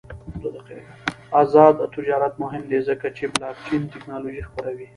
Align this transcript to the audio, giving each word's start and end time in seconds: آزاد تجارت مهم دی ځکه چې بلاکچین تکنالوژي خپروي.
آزاد 1.41 1.75
تجارت 1.95 2.33
مهم 2.43 2.63
دی 2.69 2.79
ځکه 2.89 3.07
چې 3.17 3.23
بلاکچین 3.33 3.81
تکنالوژي 3.93 4.43
خپروي. 4.49 4.87